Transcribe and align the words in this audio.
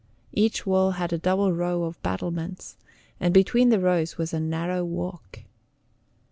Each 0.33 0.65
wall 0.65 0.93
had 0.93 1.13
a 1.13 1.19
double 1.19 1.51
row 1.53 1.83
of 1.83 2.01
battlements, 2.01 2.75
and 3.19 3.31
between 3.31 3.69
the 3.69 3.79
rows 3.79 4.17
was 4.17 4.33
a 4.33 4.39
narrow 4.39 4.83
walk. 4.83 5.41